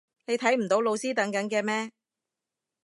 [0.25, 1.91] 你睇唔到老師等緊嘅咩？